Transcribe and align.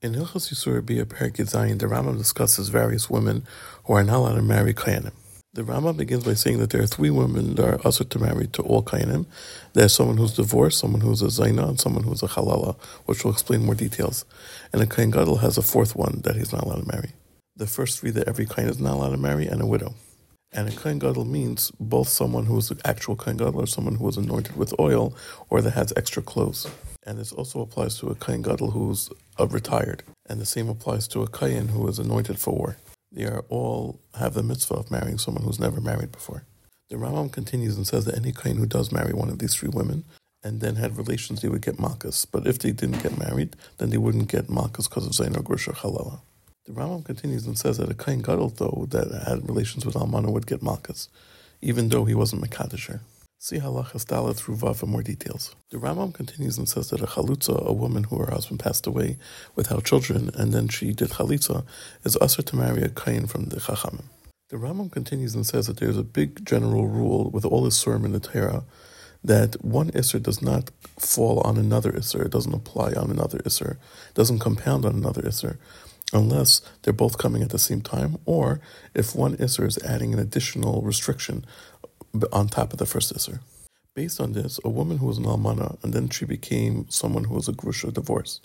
In 0.00 0.14
Hilchos 0.14 0.52
Isurei 0.52 0.80
Biah 0.80 1.04
Perek 1.04 1.38
Zayin, 1.38 1.80
the 1.80 1.86
Rambam 1.86 2.16
discusses 2.16 2.68
various 2.68 3.10
women 3.10 3.44
who 3.82 3.94
are 3.94 4.04
not 4.04 4.18
allowed 4.18 4.36
to 4.36 4.42
marry 4.42 4.72
Kohanim. 4.72 5.10
The 5.54 5.64
Rambam 5.64 5.96
begins 5.96 6.22
by 6.22 6.34
saying 6.34 6.60
that 6.60 6.70
there 6.70 6.80
are 6.80 6.86
three 6.86 7.10
women 7.10 7.56
that 7.56 7.66
are 7.66 7.80
usher 7.84 8.04
to 8.04 8.18
marry 8.20 8.46
to 8.46 8.62
all 8.62 8.84
Kohanim. 8.84 9.26
There's 9.72 9.92
someone 9.92 10.16
who's 10.16 10.36
divorced, 10.36 10.78
someone 10.78 11.00
who's 11.00 11.20
a 11.20 11.26
Zaina, 11.26 11.68
and 11.68 11.80
someone 11.80 12.04
who's 12.04 12.22
a 12.22 12.28
Halala, 12.28 12.76
which 13.06 13.24
we'll 13.24 13.32
explain 13.32 13.66
more 13.66 13.74
details. 13.74 14.24
And 14.72 14.80
a 14.80 14.86
Kohen 14.86 15.10
Gadol 15.10 15.38
has 15.38 15.58
a 15.58 15.62
fourth 15.62 15.96
one 15.96 16.20
that 16.22 16.36
he's 16.36 16.52
not 16.52 16.62
allowed 16.62 16.82
to 16.82 16.92
marry. 16.94 17.10
The 17.56 17.66
first 17.66 17.98
three 17.98 18.12
that 18.12 18.28
every 18.28 18.46
Kohen 18.46 18.68
is 18.68 18.78
not 18.78 18.94
allowed 18.94 19.10
to 19.10 19.16
marry, 19.16 19.48
and 19.48 19.60
a 19.60 19.66
widow. 19.66 19.96
And 20.52 20.68
a 20.68 20.72
Kohen 20.76 21.00
Gadol 21.00 21.24
means 21.24 21.72
both 21.80 22.08
someone 22.08 22.46
who 22.46 22.56
is 22.56 22.70
an 22.70 22.78
actual 22.84 23.16
Kohen 23.16 23.36
Gadol 23.36 23.62
or 23.62 23.66
someone 23.66 23.96
who 23.96 24.08
is 24.08 24.16
anointed 24.16 24.56
with 24.56 24.78
oil 24.78 25.12
or 25.50 25.60
that 25.60 25.72
has 25.72 25.92
extra 25.96 26.22
clothes. 26.22 26.68
And 27.08 27.18
this 27.18 27.32
also 27.32 27.62
applies 27.62 27.98
to 27.98 28.08
a 28.08 28.14
Kohen 28.14 28.42
Gadol 28.42 28.72
who's 28.72 29.08
uh, 29.40 29.46
retired. 29.46 30.02
And 30.28 30.38
the 30.38 30.44
same 30.44 30.68
applies 30.68 31.08
to 31.08 31.22
a 31.22 31.26
Kohen 31.26 31.68
who 31.68 31.88
is 31.88 31.98
anointed 31.98 32.38
for 32.38 32.54
war. 32.54 32.76
They 33.10 33.24
are 33.24 33.46
all 33.48 33.98
have 34.18 34.34
the 34.34 34.42
mitzvah 34.42 34.74
of 34.74 34.90
marrying 34.90 35.16
someone 35.16 35.42
who's 35.42 35.58
never 35.58 35.80
married 35.80 36.12
before. 36.12 36.42
The 36.90 36.96
Rambam 36.96 37.32
continues 37.32 37.78
and 37.78 37.86
says 37.86 38.04
that 38.04 38.18
any 38.18 38.32
Kohen 38.32 38.58
who 38.58 38.66
does 38.66 38.92
marry 38.92 39.14
one 39.14 39.30
of 39.30 39.38
these 39.38 39.54
three 39.54 39.70
women 39.70 40.04
and 40.44 40.60
then 40.60 40.76
had 40.76 40.98
relations, 40.98 41.40
they 41.40 41.48
would 41.48 41.62
get 41.62 41.78
makas. 41.78 42.26
But 42.30 42.46
if 42.46 42.58
they 42.58 42.72
didn't 42.72 43.02
get 43.02 43.18
married, 43.18 43.56
then 43.78 43.88
they 43.88 43.96
wouldn't 43.96 44.28
get 44.28 44.48
makas 44.48 44.86
because 44.86 45.06
of 45.06 45.12
Zaino 45.12 45.42
Grusha 45.42 45.74
Halala. 45.74 46.20
The 46.66 46.74
Rambam 46.74 47.06
continues 47.06 47.46
and 47.46 47.58
says 47.58 47.78
that 47.78 47.90
a 47.90 47.94
Kohen 47.94 48.20
Gadol, 48.20 48.50
though, 48.50 48.86
that 48.90 49.24
had 49.26 49.48
relations 49.48 49.86
with 49.86 49.94
Almana 49.94 50.30
would 50.30 50.46
get 50.46 50.60
Malkas, 50.60 51.08
even 51.62 51.88
though 51.88 52.04
he 52.04 52.14
wasn't 52.14 52.42
Makadisher. 52.42 53.00
See 53.40 53.58
Halachas 53.58 54.04
Dala 54.04 54.34
through 54.34 54.56
Vav 54.56 54.78
for 54.78 54.86
more 54.86 55.04
details. 55.04 55.54
The 55.70 55.78
Rambam 55.78 56.12
continues 56.12 56.58
and 56.58 56.68
says 56.68 56.90
that 56.90 57.00
a 57.00 57.06
Chalutza, 57.06 57.64
a 57.64 57.72
woman 57.72 58.02
who 58.02 58.18
her 58.18 58.32
husband 58.32 58.58
passed 58.58 58.84
away 58.84 59.16
without 59.54 59.84
children, 59.84 60.32
and 60.34 60.52
then 60.52 60.66
she 60.66 60.92
did 60.92 61.10
Chalitza, 61.10 61.64
is 62.02 62.16
usher 62.20 62.42
to 62.42 62.56
marry 62.56 62.82
a 62.82 62.88
Kohen 62.88 63.28
from 63.28 63.44
the 63.44 63.60
Chachamim. 63.60 64.06
The 64.48 64.56
Rambam 64.56 64.90
continues 64.90 65.36
and 65.36 65.46
says 65.46 65.68
that 65.68 65.76
there's 65.76 65.96
a 65.96 66.02
big 66.02 66.44
general 66.44 66.88
rule 66.88 67.30
with 67.30 67.44
all 67.44 67.62
the 67.62 67.70
Surim 67.70 68.04
in 68.04 68.10
the 68.10 68.18
Torah 68.18 68.64
that 69.22 69.64
one 69.64 69.92
Isser 69.92 70.20
does 70.20 70.42
not 70.42 70.72
fall 70.98 71.40
on 71.42 71.56
another 71.56 71.92
Isser, 71.92 72.26
it 72.26 72.32
doesn't 72.32 72.52
apply 72.52 72.94
on 72.94 73.08
another 73.08 73.38
Isser, 73.38 73.76
doesn't 74.14 74.40
compound 74.40 74.84
on 74.84 74.96
another 74.96 75.22
Isser 75.22 75.58
unless 76.12 76.62
they're 76.82 76.92
both 76.92 77.18
coming 77.18 77.42
at 77.42 77.50
the 77.50 77.58
same 77.58 77.82
time, 77.82 78.16
or 78.24 78.60
if 78.94 79.14
one 79.14 79.36
Isser 79.36 79.66
is 79.66 79.78
adding 79.84 80.12
an 80.12 80.18
additional 80.18 80.82
restriction 80.82 81.44
on 82.32 82.48
top 82.48 82.72
of 82.72 82.78
the 82.78 82.86
first 82.86 83.14
Isser. 83.14 83.40
Based 83.94 84.20
on 84.20 84.32
this, 84.32 84.60
a 84.64 84.68
woman 84.68 84.98
who 84.98 85.06
was 85.06 85.18
an 85.18 85.24
almana, 85.24 85.82
and 85.82 85.92
then 85.92 86.08
she 86.08 86.24
became 86.24 86.88
someone 86.88 87.24
who 87.24 87.34
was 87.34 87.48
a 87.48 87.52
grusha, 87.52 87.92
divorce. 87.92 88.40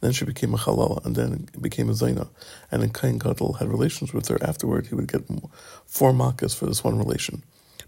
Then 0.00 0.12
she 0.12 0.24
became 0.24 0.52
a 0.52 0.56
halal, 0.56 1.04
and 1.04 1.14
then 1.14 1.48
became 1.60 1.88
a 1.88 1.92
zaina. 1.92 2.28
And 2.72 2.82
then 2.82 2.90
Kohen 2.90 3.18
Gadol 3.18 3.54
had 3.54 3.68
relations 3.68 4.12
with 4.12 4.26
her 4.28 4.42
afterward, 4.42 4.88
he 4.88 4.96
would 4.96 5.10
get 5.10 5.22
four 5.86 6.12
makas 6.12 6.56
for 6.56 6.66
this 6.66 6.82
one 6.82 6.98
relation. 6.98 7.42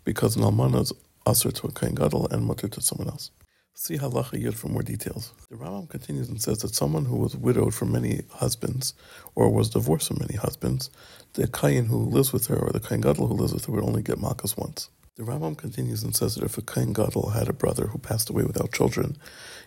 Because 0.05 0.37
an 0.37 0.43
almana 0.43 0.83
is 0.83 0.93
usher 1.27 1.51
to 1.51 1.67
a 1.67 1.73
Kohen 1.73 1.95
Gadol 1.95 2.29
and 2.29 2.47
mutter 2.47 2.69
to 2.69 2.81
someone 2.81 3.09
else. 3.09 3.31
See 3.75 3.97
Halacha 3.97 4.43
Yud 4.43 4.55
for 4.55 4.67
more 4.67 4.83
details. 4.83 5.33
The 5.51 5.56
Rambam 5.56 5.89
continues 5.89 6.29
and 6.29 6.43
says 6.43 6.59
that 6.59 6.75
someone 6.75 7.05
who 7.05 7.17
was 7.17 7.37
widowed 7.37 7.75
from 7.75 7.93
many 7.93 8.23
husbands 8.29 8.93
or 9.37 9.51
was 9.51 9.71
divorced 9.71 10.09
from 10.09 10.19
many 10.19 10.34
husbands, 10.34 10.91
the 11.34 11.47
kohen 11.47 11.87
who 11.87 11.99
lives 11.99 12.33
with 12.33 12.49
her 12.49 12.56
or 12.56 12.73
the 12.73 12.81
kohen 12.81 13.03
Gadol 13.03 13.29
who 13.29 13.34
lives 13.34 13.55
with 13.55 13.67
her 13.67 13.73
would 13.73 13.84
only 13.84 14.03
get 14.03 14.19
Makas 14.19 14.56
once. 14.59 14.89
The 15.19 15.25
Rambam 15.25 15.59
continues 15.59 16.05
and 16.05 16.15
says 16.15 16.37
that 16.37 16.45
if 16.45 16.59
a 16.59 16.63
Kohen 16.63 16.93
Gadol 16.93 17.31
had 17.31 17.49
a 17.49 17.53
brother 17.53 17.89
who 17.89 17.99
passed 17.99 18.31
away 18.31 18.45
without 18.45 18.71
children, 18.71 19.17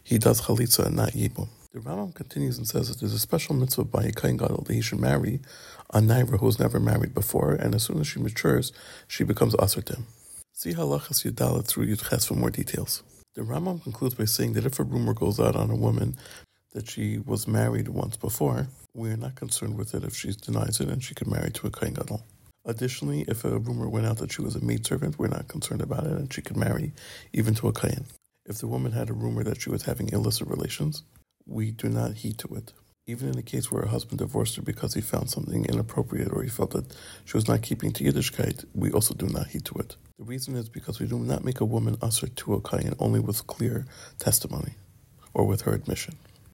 he 0.02 0.18
does 0.18 0.44
Chalitza 0.44 0.86
and 0.86 0.96
not 0.96 1.12
Yibum. 1.12 1.50
The 1.74 1.82
Rambam 1.82 2.16
continues 2.16 2.58
and 2.58 2.66
says 2.66 2.88
that 2.88 3.02
there's 3.02 3.14
a 3.14 3.20
special 3.20 3.56
mitzvah 3.56 3.84
by 3.84 4.04
a 4.04 4.14
Kohen 4.14 4.38
Gadol 4.38 4.64
that 4.66 4.74
he 4.74 4.80
should 4.80 5.02
marry 5.02 5.42
a 5.94 6.00
Naira 6.00 6.40
who 6.40 6.46
was 6.46 6.58
never 6.58 6.80
married 6.80 7.14
before, 7.14 7.52
and 7.52 7.76
as 7.76 7.84
soon 7.84 8.00
as 8.00 8.08
she 8.08 8.22
matures, 8.22 8.72
she 9.10 9.26
becomes 9.26 9.54
Asartim. 9.56 10.04
See 10.54 10.72
Halachas 10.72 11.30
Yudalit 11.30 11.67
through 11.67 11.88
Yudches 11.88 12.26
for 12.26 12.36
more 12.36 12.50
details. 12.50 13.04
The 13.34 13.42
Rambam 13.42 13.84
concludes 13.84 14.16
by 14.16 14.26
saying 14.26 14.54
that 14.54 14.66
if 14.66 14.80
a 14.80 14.84
rumor 14.84 15.14
goes 15.14 15.38
out 15.38 15.58
on 15.58 15.70
a 15.70 15.76
woman 15.76 16.16
that 16.72 16.90
she 16.90 17.17
was 17.17 17.45
married 17.45 17.90
once 17.90 18.16
before, 18.16 18.67
we 18.94 19.10
are 19.10 19.17
not 19.17 19.36
concerned 19.36 19.78
with 19.78 19.94
it 19.95 20.06
if 20.06 20.16
she 20.16 20.32
denies 20.32 20.80
it 20.80 20.88
and 20.88 21.04
she 21.04 21.14
can 21.14 21.30
marry 21.30 21.52
to 21.52 21.67
a 21.67 21.70
Kohen 21.70 21.95
Gadol. 21.95 22.23
Additionally, 22.66 23.26
if 23.27 23.44
a 23.44 23.58
rumor 23.58 23.89
went 23.89 24.05
out 24.05 24.17
that 24.17 24.32
she 24.32 24.42
was 24.42 24.55
a 24.55 24.64
maid 24.64 24.86
servant, 24.86 25.17
we're 25.17 25.27
not 25.27 25.48
concerned 25.48 25.82
about 25.82 26.05
it 26.05 26.11
and 26.11 26.32
she 26.32 26.42
could 26.42 26.58
marry 26.58 26.94
even 27.33 27.55
to 27.55 27.67
a 27.67 27.73
Kohen. 27.73 28.05
If 28.45 28.60
the 28.60 28.67
woman 28.67 28.92
had 28.92 29.10
a 29.10 29.14
rumor 29.14 29.44
that 29.44 29.61
she 29.61 29.70
was 29.70 29.83
having 29.83 30.10
illicit 30.10 30.48
relations, 30.48 31.04
we 31.45 31.72
do 31.72 31.89
not 31.89 32.14
heed 32.16 32.38
to 32.39 32.48
it. 32.55 32.73
Even 33.08 33.27
in 33.30 33.36
the 33.36 33.42
case 33.42 33.72
where 33.72 33.82
her 33.82 33.88
husband 33.88 34.20
divorced 34.20 34.55
her 34.58 34.61
because 34.61 34.94
he 34.94 35.02
found 35.02 35.30
something 35.30 35.66
inappropriate 35.66 36.32
or 36.32 36.44
he 36.44 36.49
felt 36.49 36.72
that 36.72 36.95
she 37.26 37.36
was 37.36 37.48
not 37.48 37.64
keeping 37.64 37.92
to 37.94 38.04
Yiddishkeit, 38.04 38.66
we 38.76 38.92
also 38.92 39.16
do 39.16 39.28
not 39.28 39.48
heed 39.48 39.66
to 39.66 39.76
it. 39.80 39.95
The 40.20 40.26
reason 40.26 40.55
is 40.55 40.70
because 40.70 40.99
we 40.99 41.08
do 41.08 41.17
not 41.17 41.43
make 41.43 41.61
a 41.61 41.66
woman 41.66 41.98
usher 41.99 42.28
to 42.28 42.54
a 42.54 42.61
kohen 42.61 42.93
only 42.99 43.20
with 43.20 43.48
clear 43.48 43.86
testimony 44.20 44.76
or 45.33 45.45
with 45.45 45.61
her 45.61 45.73
admission. 45.73 46.16